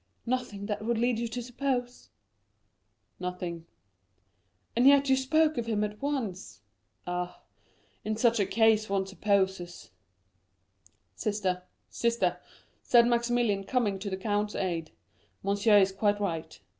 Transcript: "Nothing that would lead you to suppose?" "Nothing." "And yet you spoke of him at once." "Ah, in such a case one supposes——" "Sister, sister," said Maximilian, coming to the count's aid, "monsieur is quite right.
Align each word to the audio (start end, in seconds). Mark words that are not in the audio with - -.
"Nothing 0.25 0.65
that 0.65 0.83
would 0.83 0.97
lead 0.97 1.19
you 1.19 1.27
to 1.27 1.43
suppose?" 1.43 2.09
"Nothing." 3.19 3.67
"And 4.75 4.87
yet 4.87 5.09
you 5.09 5.15
spoke 5.15 5.59
of 5.59 5.67
him 5.67 5.83
at 5.83 6.01
once." 6.01 6.61
"Ah, 7.05 7.43
in 8.03 8.15
such 8.17 8.39
a 8.39 8.47
case 8.47 8.89
one 8.89 9.05
supposes——" 9.05 9.91
"Sister, 11.13 11.65
sister," 11.87 12.39
said 12.81 13.05
Maximilian, 13.05 13.63
coming 13.63 13.99
to 13.99 14.09
the 14.09 14.17
count's 14.17 14.55
aid, 14.55 14.89
"monsieur 15.43 15.77
is 15.77 15.91
quite 15.91 16.19
right. 16.19 16.59